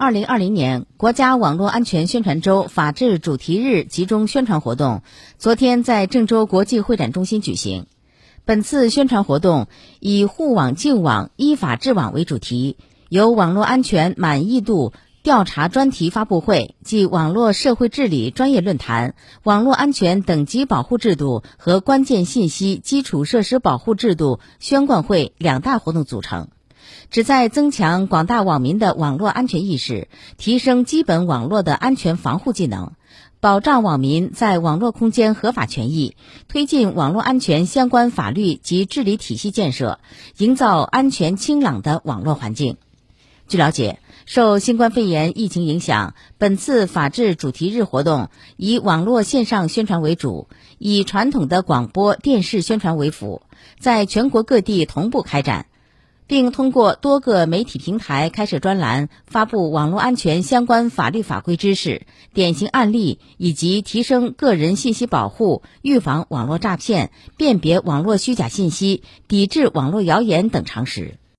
[0.00, 5.02] 二零二零年国家网络安全宣传周法治主题日集中宣传活动，
[5.36, 7.84] 昨天在郑州国际会展中心举行。
[8.46, 9.66] 本次宣传活动
[9.98, 12.78] 以“护网净网，依法治网”为主题，
[13.10, 26.48] 由网络安全满意度调查专题发布会暨网络社会治理专业论坛、网络安全等级保护制度和关键信息基础设施保护制度宣贯会两大活动组成。
[27.10, 30.08] 旨在增强广大网民的网络安全意识，
[30.38, 32.92] 提升基本网络的安全防护技能，
[33.40, 36.14] 保障网民在网络空间合法权益，
[36.46, 39.98] 推进网络安全相关法律及治理体系建设，
[40.38, 42.76] 营造安全清朗的网络环境。
[43.48, 50.46] 据了解，受新冠肺炎疫情影响，本次法治主题日活动以网络线上宣传为主，
[50.78, 53.42] 以传统的广播电视宣传为辅，
[53.80, 55.66] 在全国各地同步开展。
[56.30, 71.19] 并通过多个媒体平台开设专栏，发布网络安全相关法律法规知识、典型案例，以及提升个人信息保护、预防网络诈骗、辨别网络虚假信息、抵制网络谣言等常识。